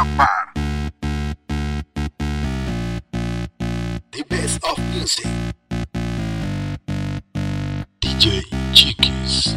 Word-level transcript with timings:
tocar. 0.00 0.52
The 4.12 4.24
best 4.28 4.64
of 4.64 4.78
music. 4.94 5.26
DJ 8.00 8.42
Chiquis. 8.72 9.54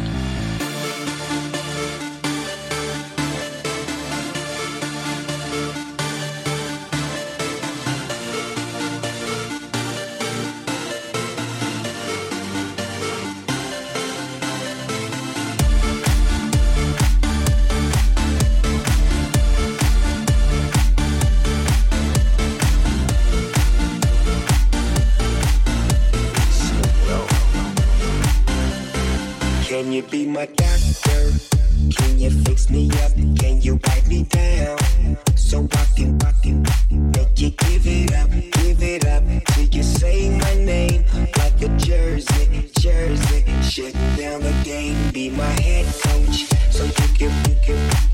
You 29.94 30.02
be 30.02 30.26
my 30.26 30.44
doctor? 30.46 31.30
Can 31.96 32.18
you 32.18 32.30
fix 32.42 32.68
me 32.68 32.90
up? 33.04 33.12
Can 33.38 33.62
you 33.62 33.78
write 33.86 34.08
me 34.08 34.24
down? 34.24 34.76
So 35.36 35.68
I 35.70 35.84
can, 35.94 36.18
I 36.24 36.32
can 36.42 36.62
make 37.12 37.38
you 37.38 37.50
give 37.50 37.86
it 37.86 38.12
up, 38.14 38.28
give 38.30 38.82
it 38.82 39.06
up 39.06 39.22
till 39.54 39.64
you 39.66 39.84
say 39.84 40.30
my 40.30 40.54
name 40.54 41.04
like 41.38 41.62
a 41.62 41.68
jersey, 41.76 42.72
jersey. 42.80 43.44
Shut 43.62 43.92
down 44.16 44.40
the 44.40 44.54
game, 44.64 45.12
be 45.12 45.30
my 45.30 45.54
head 45.62 45.86
coach, 46.02 46.46
so 46.72 46.82
you 46.82 47.08
can, 47.16 47.30
you 47.48 47.56
can, 47.62 48.13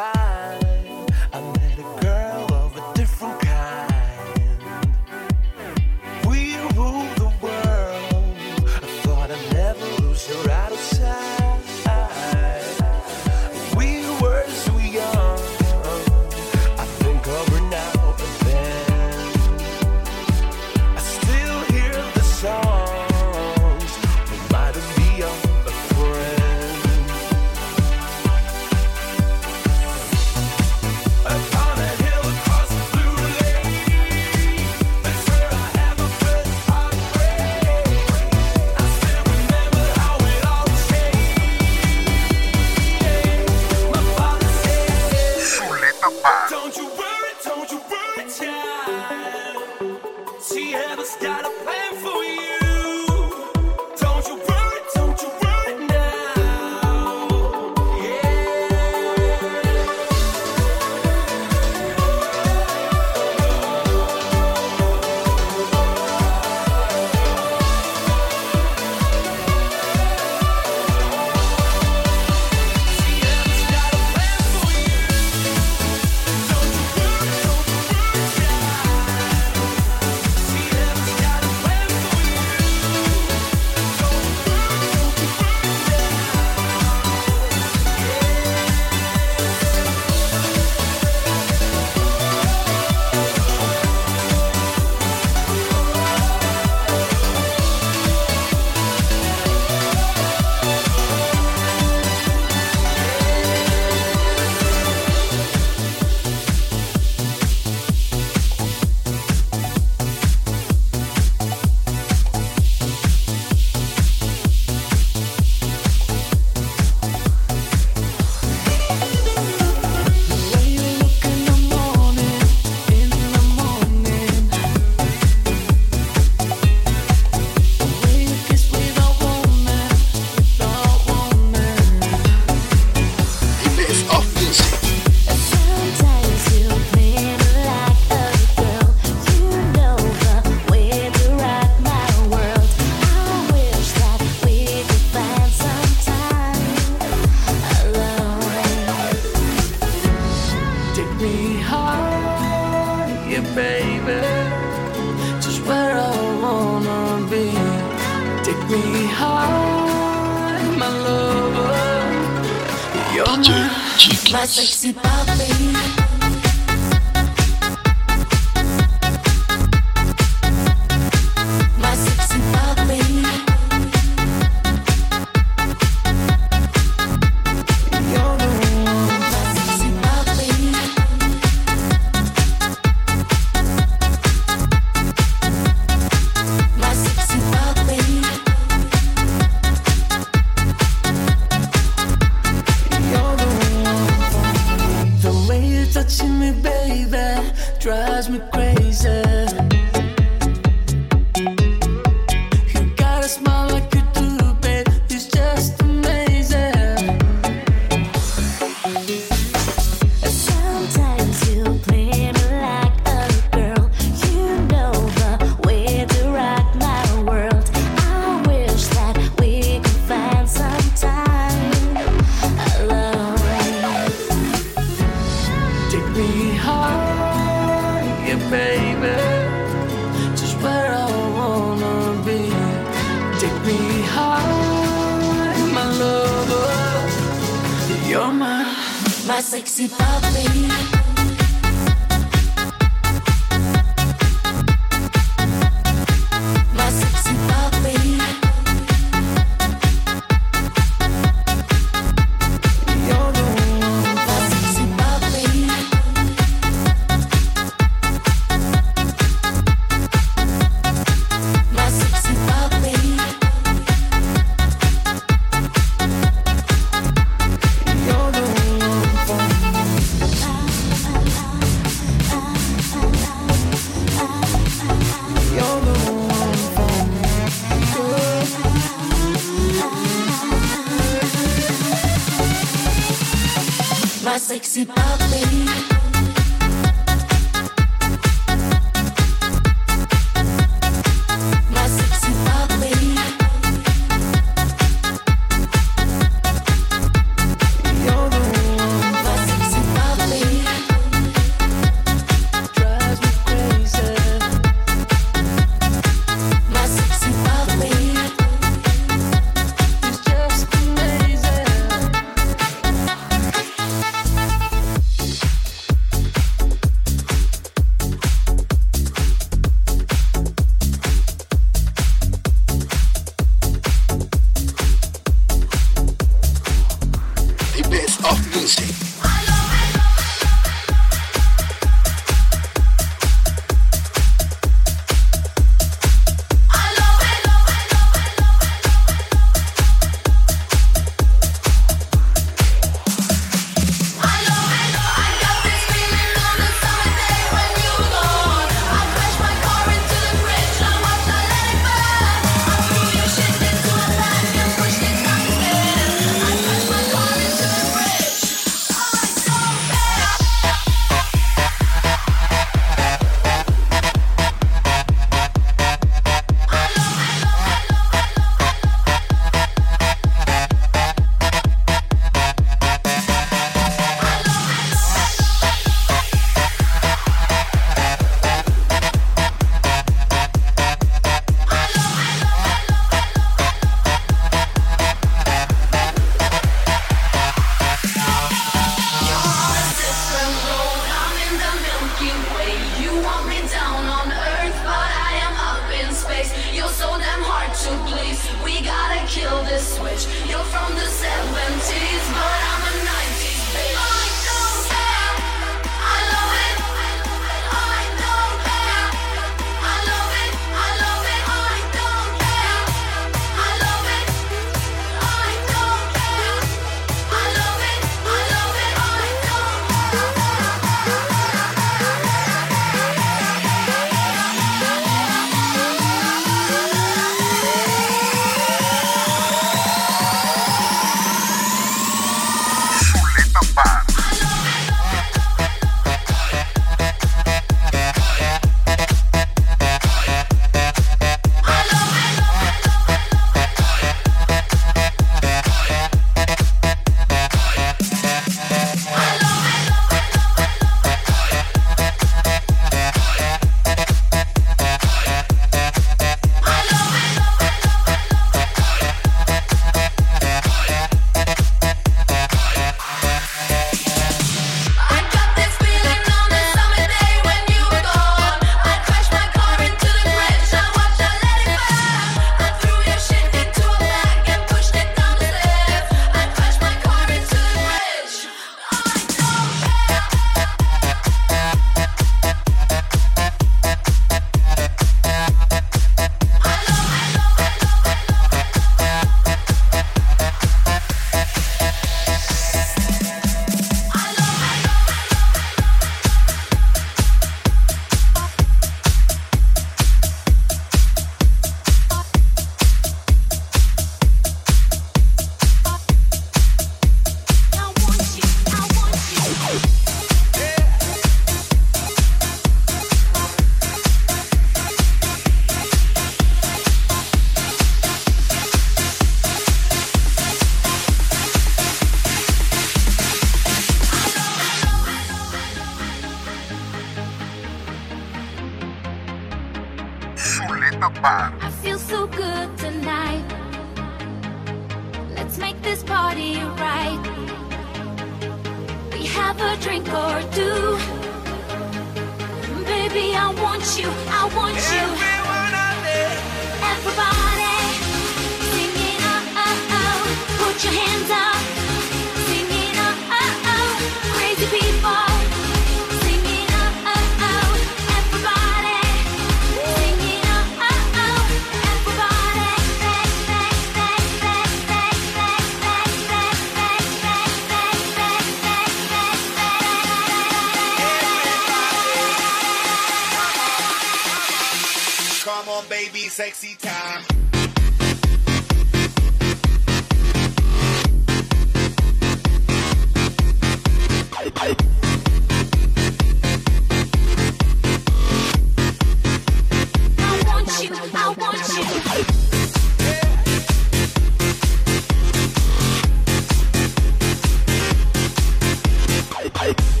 Bye. 599.61 600.00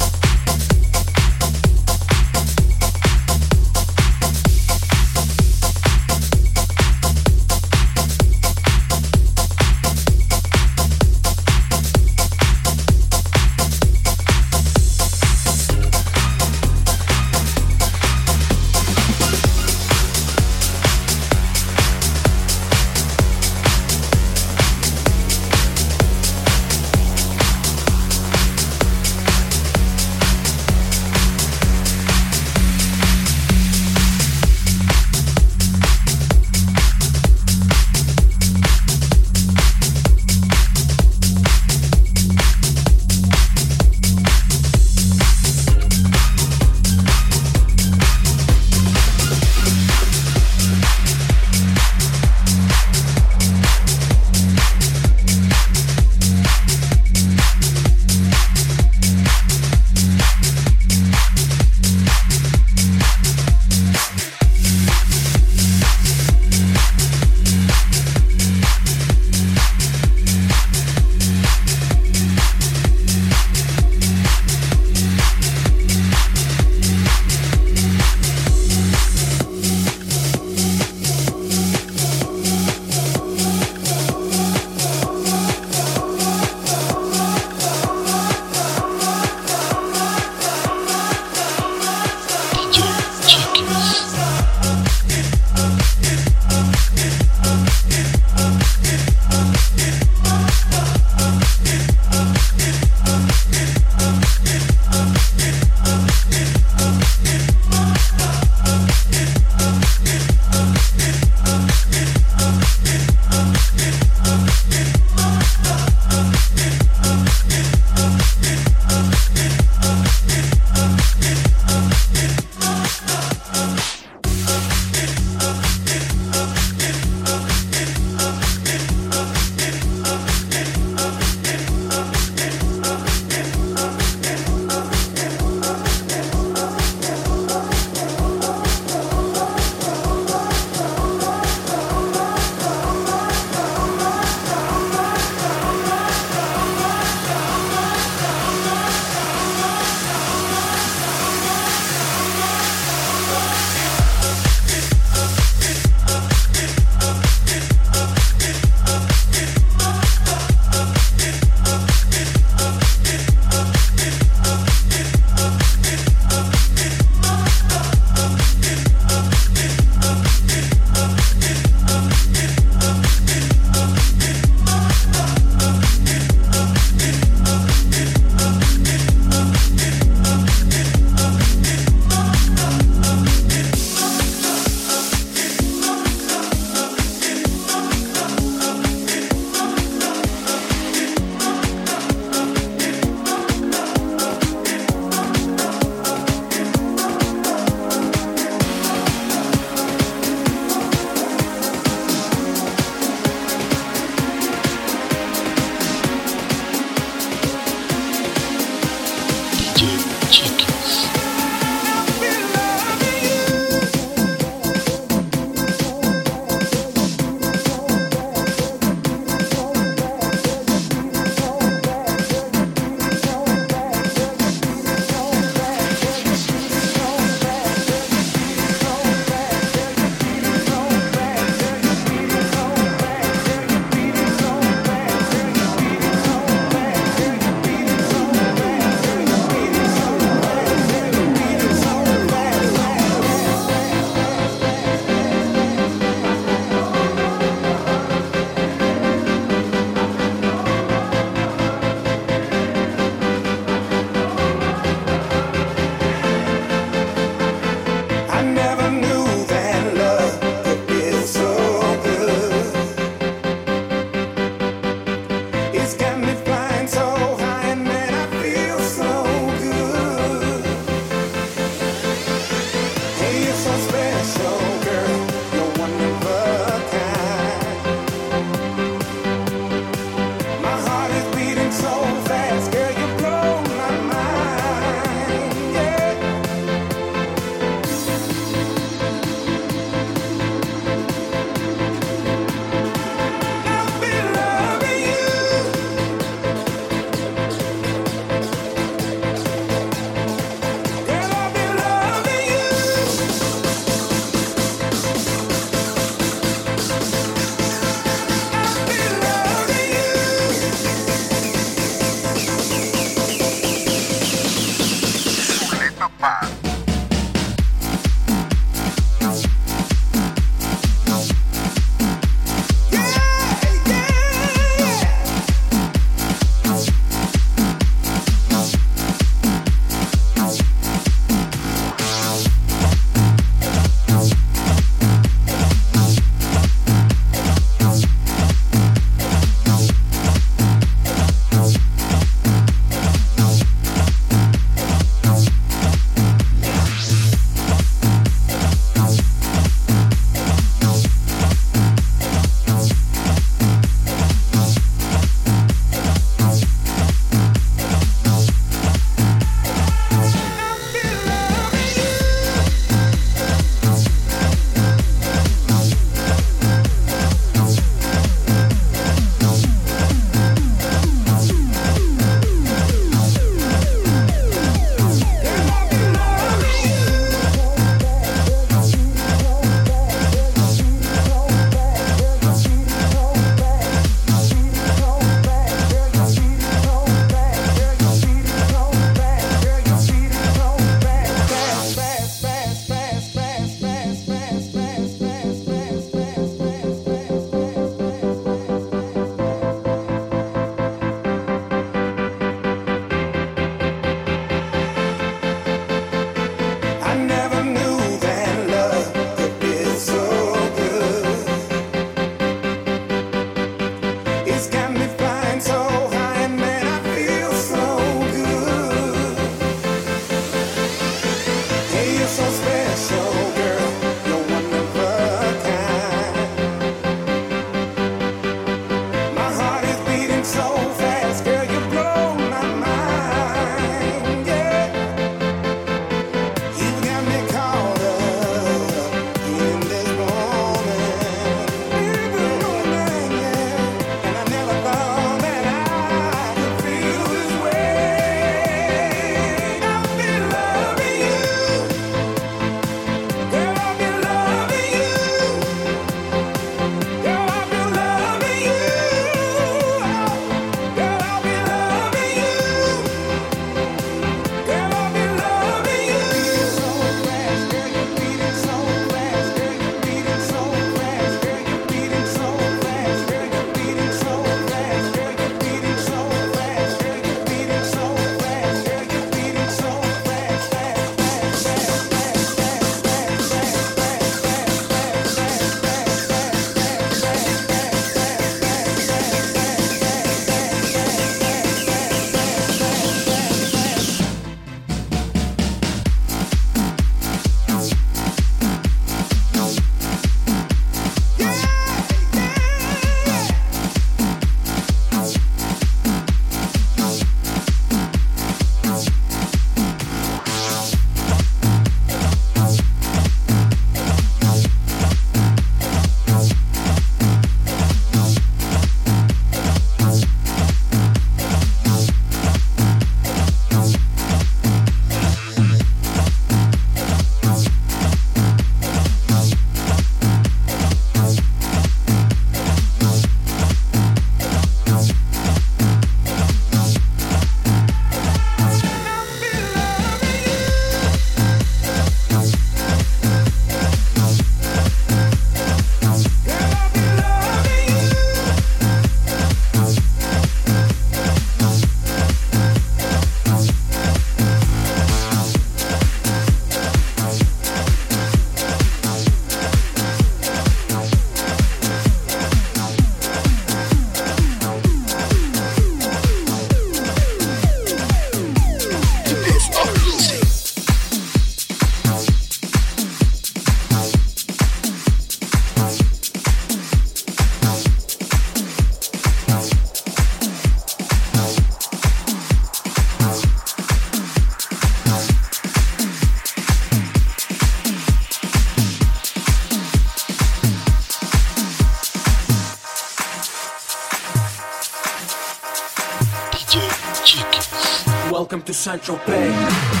Welcome 598.51 598.65
to 598.65 598.73
St. 598.73 599.01
Tropez. 599.01 600.00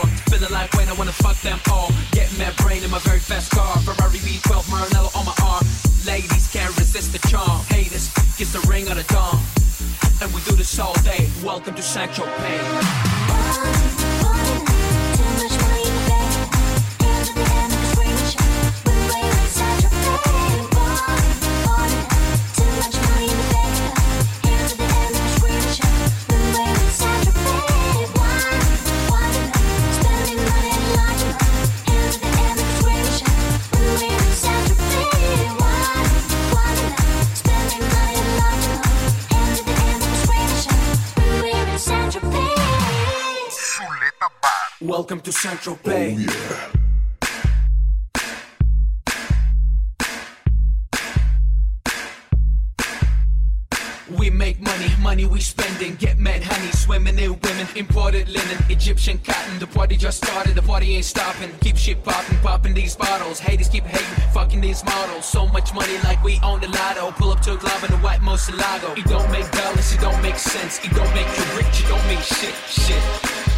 So. 0.00 0.08
Feeling 0.30 0.52
like 0.52 0.72
when 0.74 0.88
I 0.88 0.92
wanna 0.94 1.12
fuck 1.12 1.36
them 1.40 1.58
all. 1.70 1.90
Get 2.12 2.30
my 2.38 2.50
brain 2.62 2.82
in 2.82 2.90
my 2.90 2.98
very 3.00 3.18
fast 3.18 3.50
car. 3.50 3.76
Ferrari 3.78 4.18
V12 4.18 4.62
Maranello 4.70 5.16
on 5.16 5.24
my 5.24 5.34
arm. 5.42 5.64
Ladies 6.06 6.48
can't 6.52 6.76
resist 6.76 7.12
the 7.12 7.18
charm. 7.28 7.60
Haters, 7.68 8.12
kiss 8.36 8.52
the 8.52 8.60
ring 8.68 8.88
on 8.88 8.96
the 8.96 9.04
dawn. 9.04 9.40
And 10.20 10.32
we 10.34 10.40
do 10.42 10.54
this 10.54 10.78
all 10.78 10.94
day. 11.02 11.28
Welcome 11.42 11.74
to 11.74 11.82
St. 11.82 12.10
Tropez. 12.12 14.07
Central 45.48 45.78
oh, 45.82 45.88
Bay. 45.88 46.26
We 54.10 54.28
make 54.28 54.60
money, 54.60 54.88
money 55.00 55.24
we 55.24 55.40
spending. 55.40 55.94
Get 55.94 56.18
mad 56.18 56.42
honey, 56.42 56.70
swimming 56.72 57.18
in 57.18 57.40
women. 57.40 57.66
Imported 57.76 58.28
linen, 58.28 58.58
Egyptian 58.68 59.18
cotton. 59.20 59.58
The 59.58 59.66
party 59.66 59.96
just 59.96 60.22
started, 60.22 60.54
the 60.54 60.60
party 60.60 60.94
ain't 60.96 61.06
stopping. 61.06 61.50
Keep 61.62 61.78
shit 61.78 62.04
popping, 62.04 62.36
popping 62.40 62.74
these 62.74 62.94
bottles. 62.94 63.40
Haters 63.40 63.70
keep 63.70 63.84
hating, 63.84 64.32
fucking 64.34 64.60
these 64.60 64.84
models. 64.84 65.24
So 65.24 65.46
much 65.46 65.72
money 65.72 65.96
like 66.04 66.22
we 66.22 66.38
own 66.42 66.60
the 66.60 66.68
lotto. 66.68 67.10
Pull 67.12 67.30
up 67.30 67.40
to 67.42 67.54
a 67.54 67.56
club 67.56 67.82
in 67.84 67.90
the 67.90 67.98
white 68.04 68.20
Murciélago. 68.20 68.98
It 68.98 69.06
don't 69.06 69.30
make 69.32 69.50
dollars, 69.52 69.94
it 69.94 70.00
don't 70.02 70.20
make 70.20 70.36
sense. 70.36 70.78
It 70.84 70.90
don't 70.90 71.14
make 71.14 71.28
you 71.38 71.44
rich, 71.56 71.80
it 71.80 71.88
don't 71.88 72.06
mean 72.06 72.20
shit, 72.20 72.54
shit. 72.68 73.57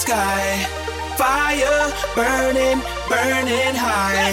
sky. 0.00 0.64
Fire 1.18 1.92
burning, 2.16 2.80
burning 3.10 3.74
high. 3.76 4.32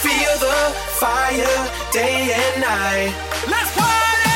Feel 0.00 0.34
the 0.40 0.58
fire 1.02 1.58
day 1.92 2.32
and 2.32 2.60
night. 2.62 3.12
Let's 3.46 3.70
party! 3.76 4.32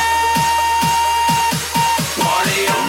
Party 2.21 2.61
on. 2.69 2.86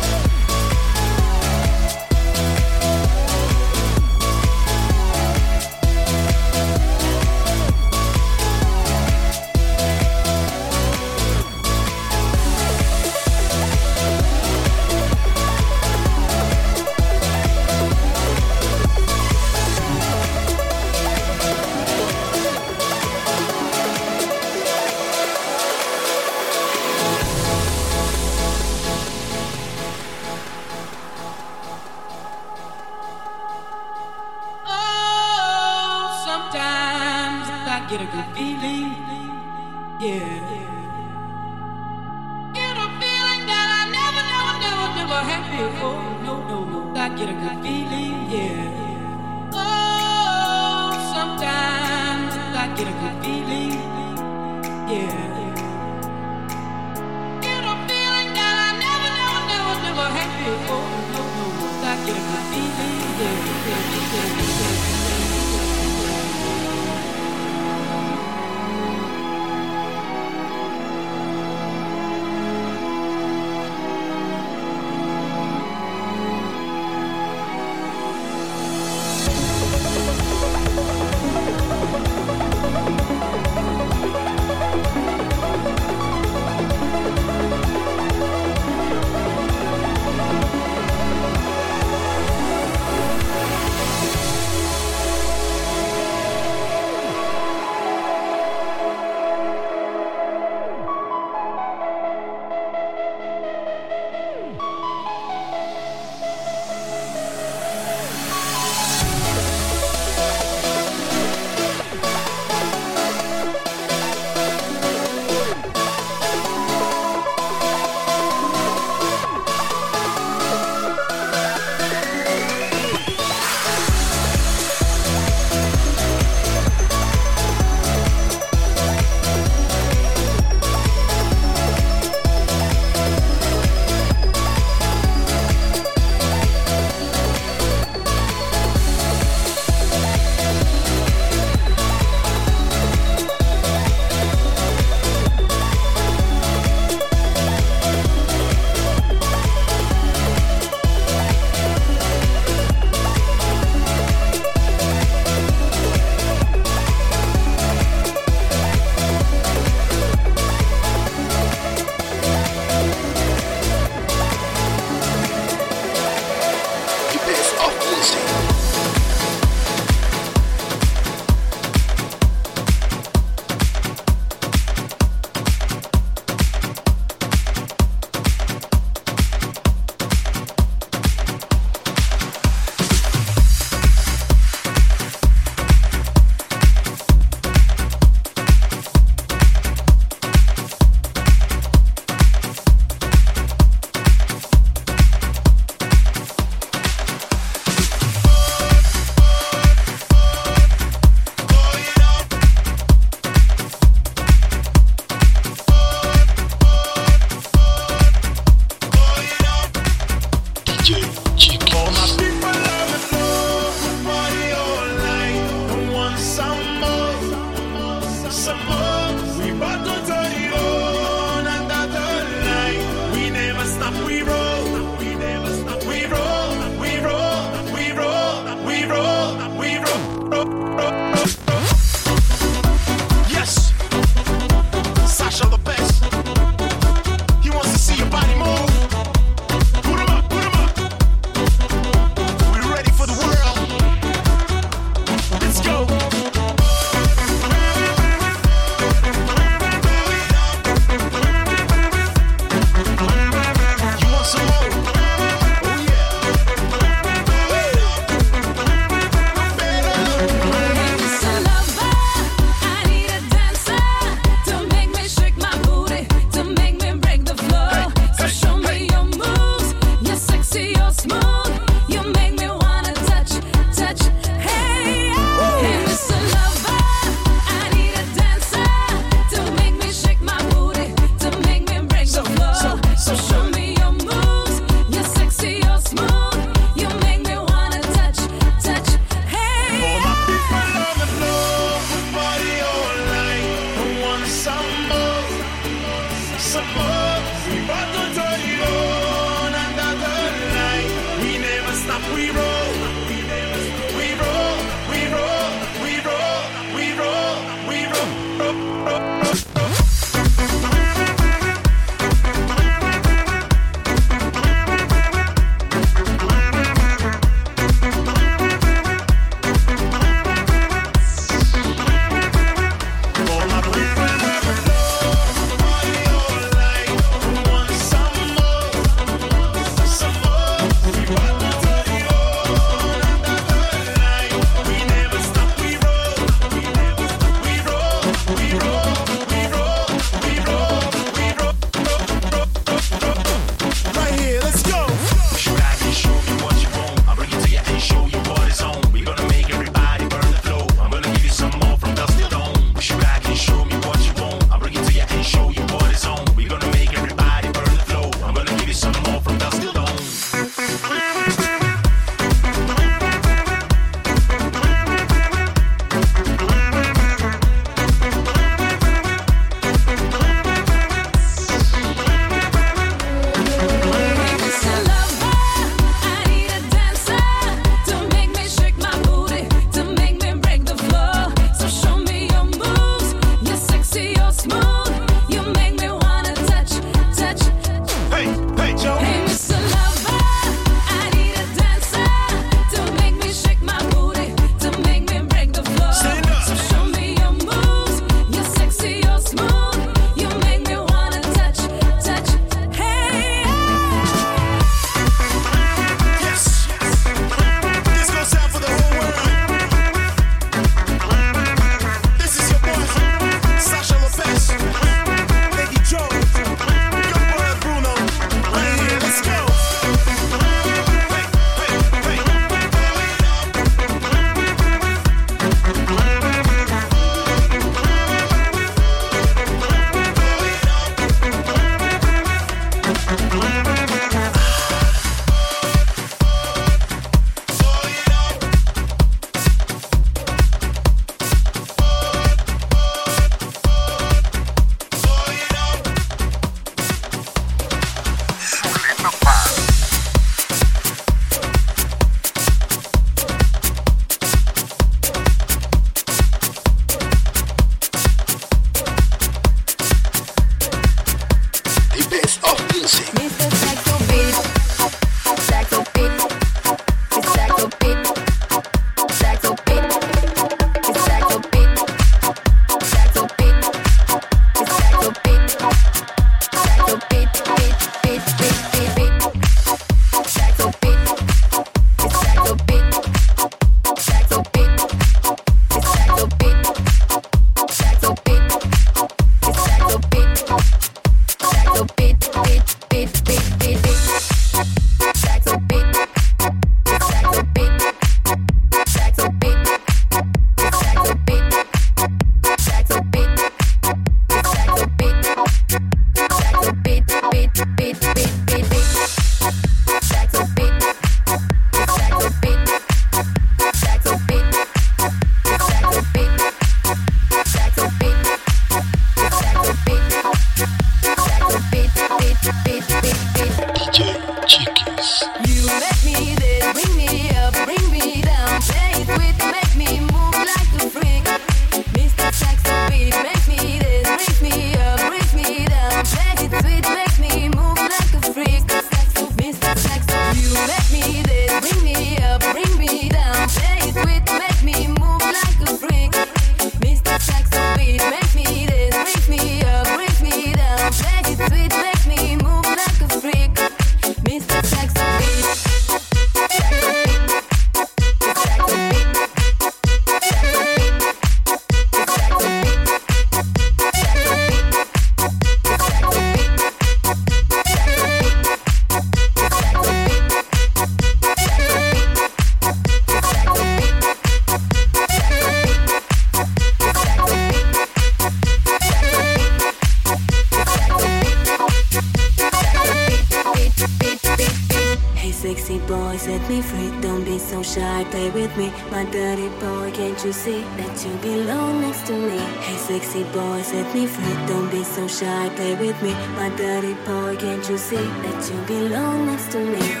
with 595.81 596.01
me, 596.03 596.13
my 596.35 596.49
dirty 596.55 596.93
boy. 597.05 597.35
Can't 597.37 597.67
you 597.67 597.77
see 597.77 597.95
that 597.95 598.51
you 598.51 598.61
belong 598.67 599.25
next 599.25 599.51
to 599.51 599.59
me? 599.59 600.00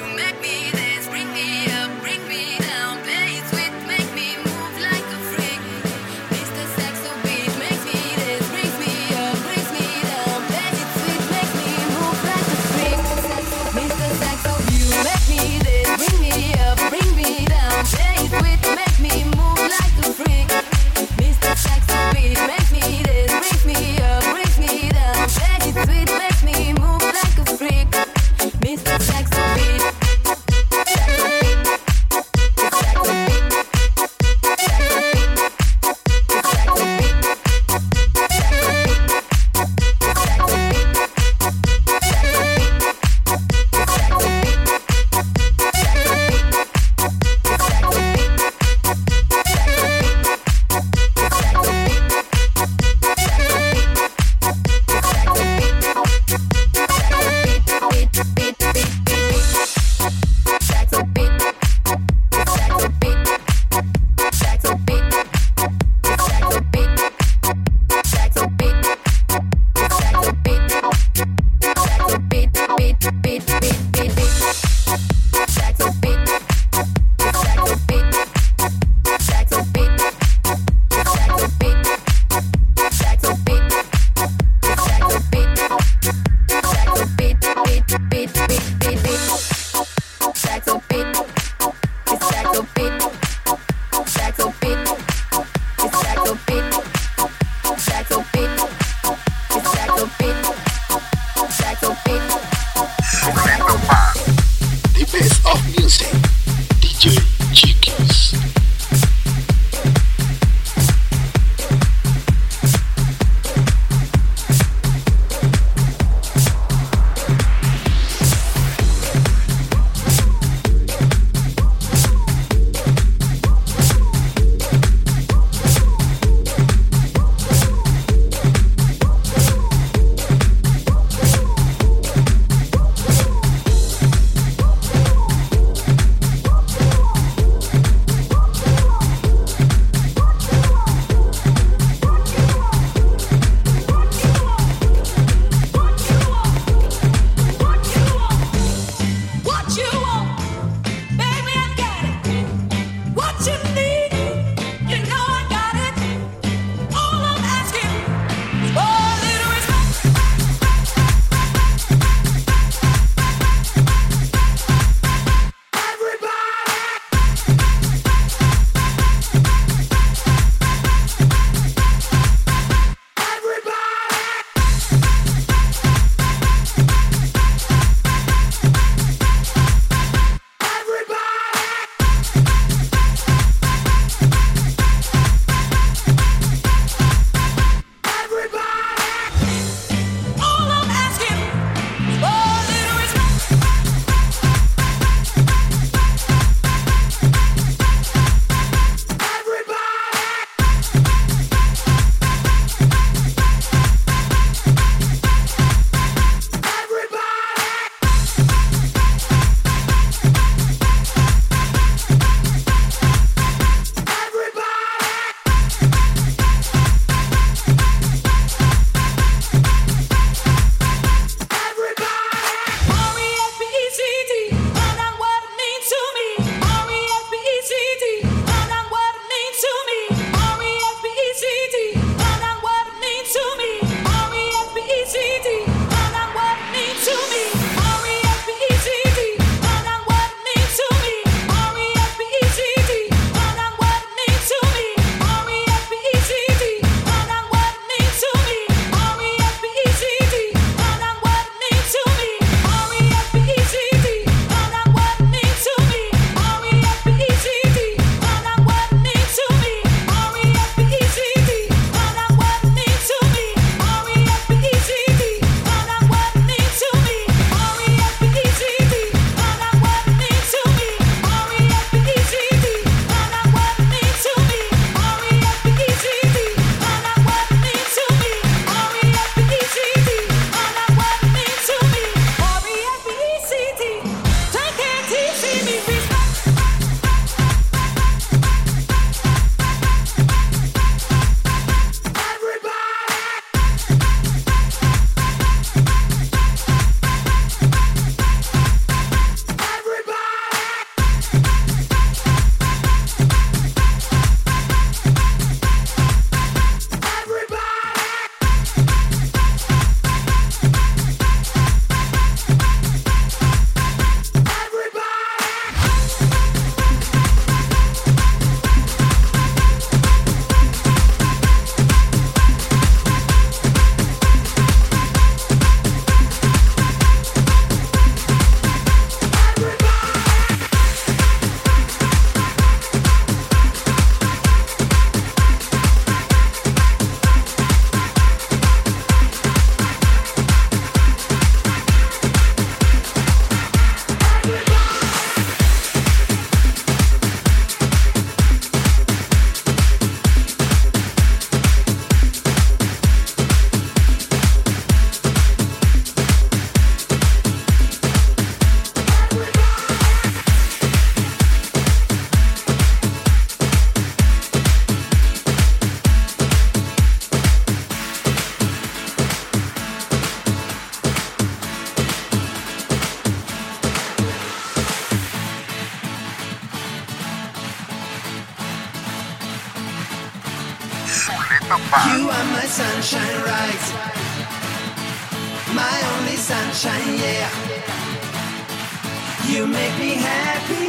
You 389.51 389.67
make 389.67 389.99
me 389.99 390.13
happy 390.15 390.87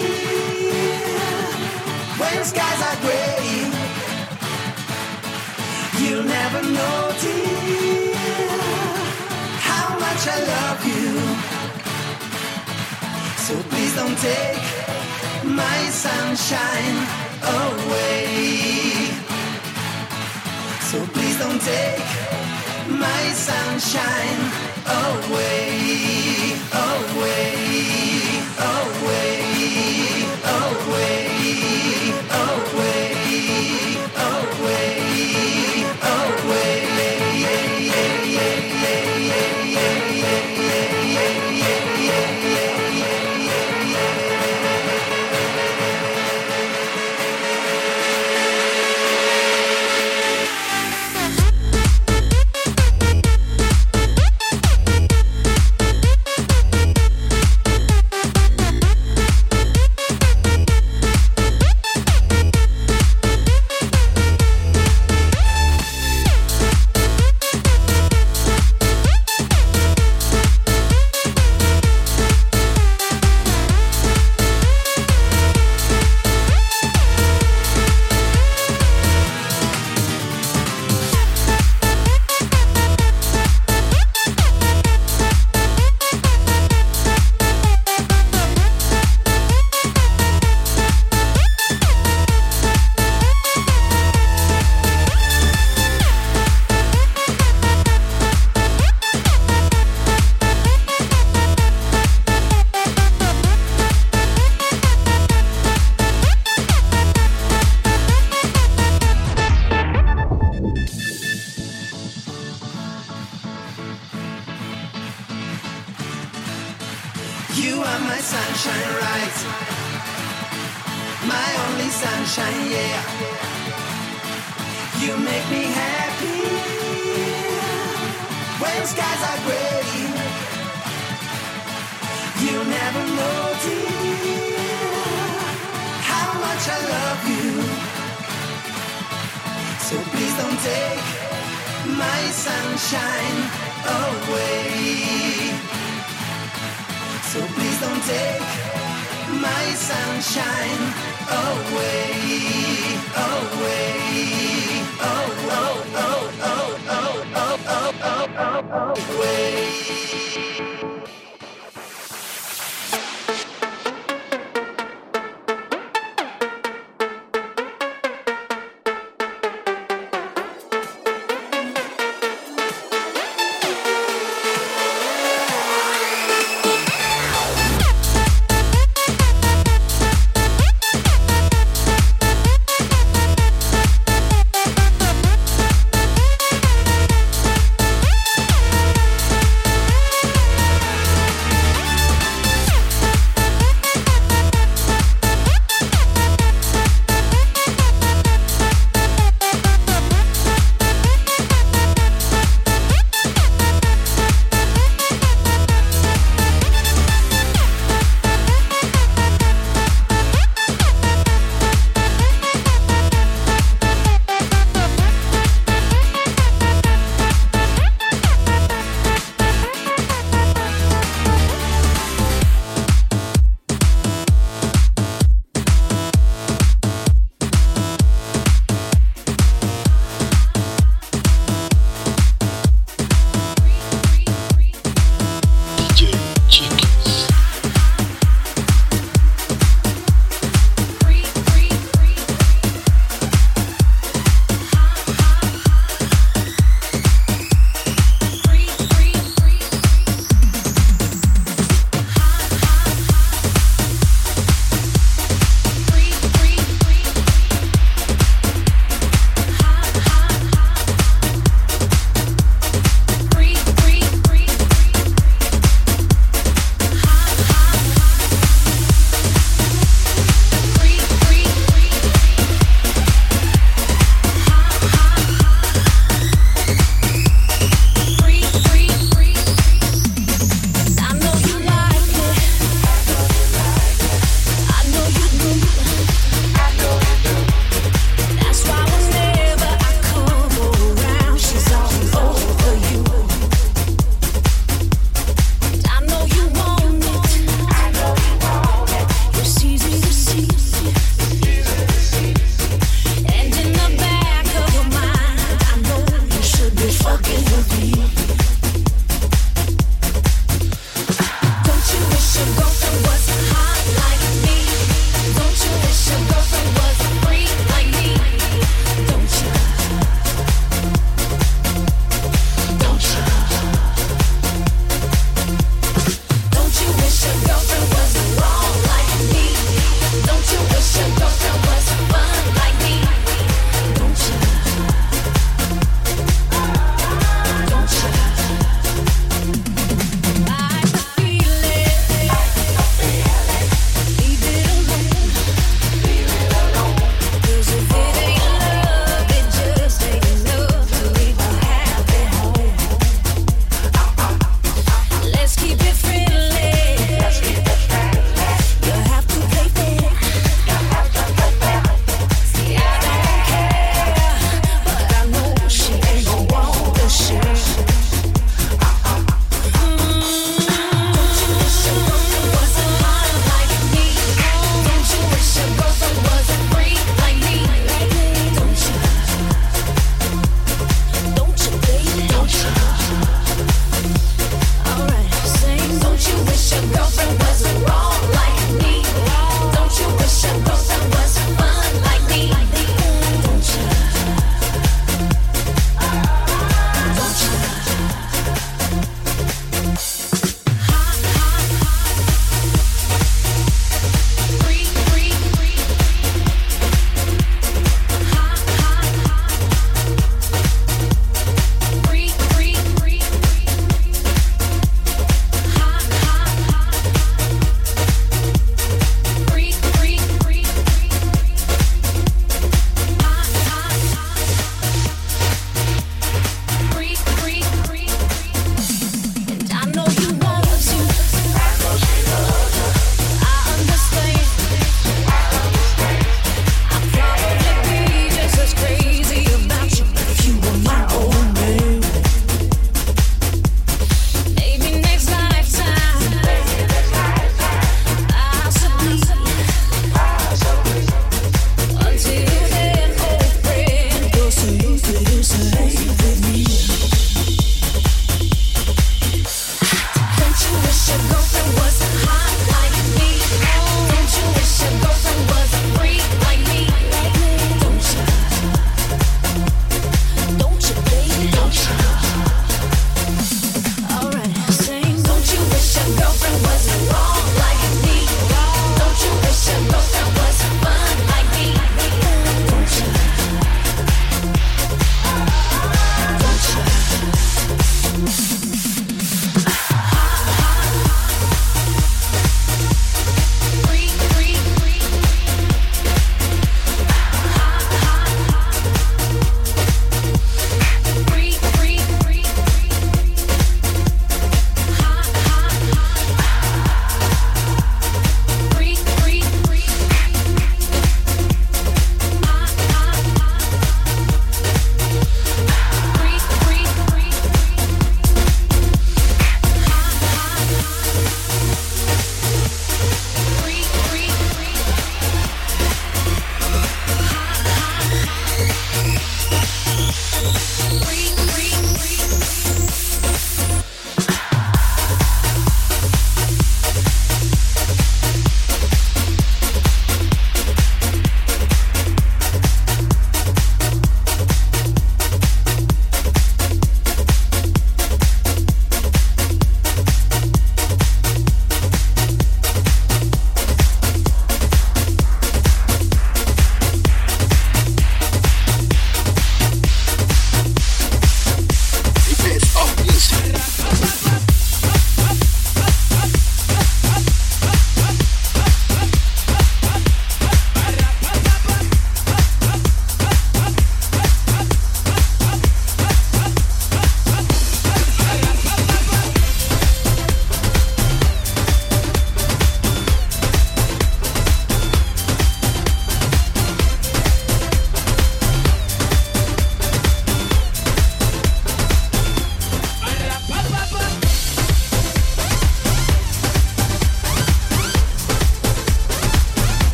when 2.17 2.45
skies 2.45 2.81
are 2.89 2.99
gray. 3.03 3.71
You'll 5.99 6.23
never 6.23 6.63
know, 6.63 7.13
dear, 7.21 8.15
how 9.69 9.99
much 9.99 10.23
I 10.35 10.39
love 10.55 10.81
you. 10.87 11.11
So 13.47 13.55
please 13.71 13.95
don't 13.97 14.19
take 14.19 14.63
my 15.45 15.79
sunshine 15.91 16.97
away. 17.65 19.11
So 20.91 21.05
please 21.15 21.37
don't 21.39 21.61
take 21.61 22.07
my 22.89 23.23
sunshine 23.35 24.41
away, 24.87 26.55
away, 26.73 27.43
away, 27.53 28.32
away, 28.59 30.25
away, 30.45 31.92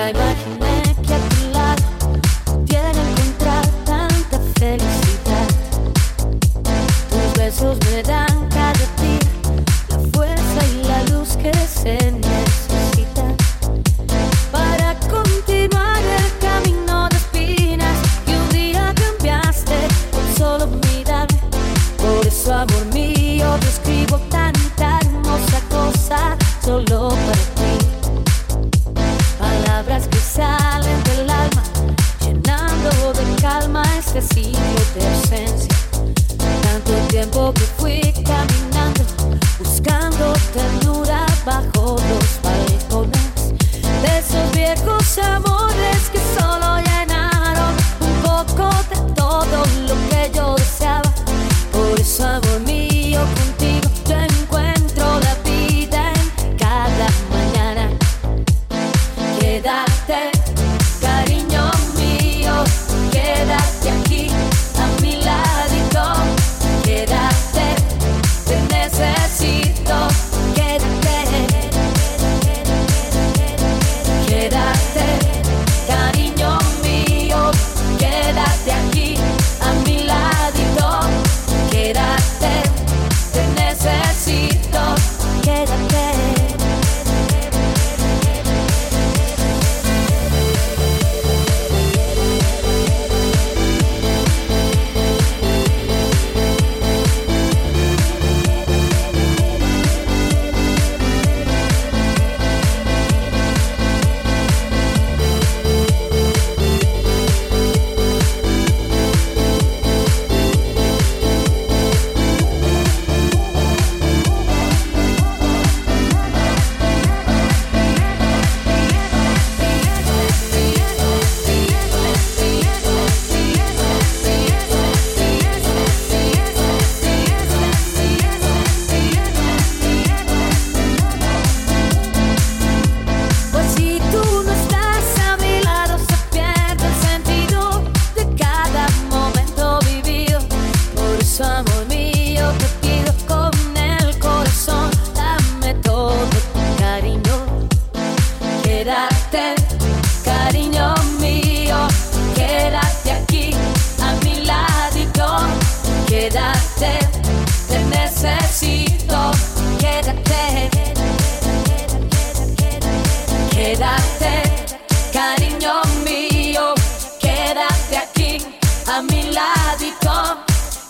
subscribe 0.00 0.14
button 0.14 0.69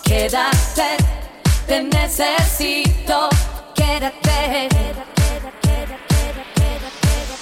Quédate, 0.03 0.97
te 1.67 1.83
necesito. 1.83 3.29
Quédate. 3.75 4.69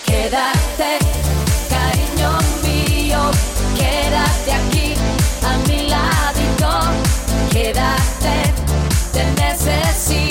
Quédate, 0.05 0.99
cariño 1.69 2.39
mío. 2.61 3.31
Quédate 3.77 4.51
aquí 4.51 4.93
a 5.41 5.57
mi 5.67 5.87
ladito. 5.87 6.71
Quédate, 7.51 8.53
te 9.13 9.23
necesito. 9.41 10.28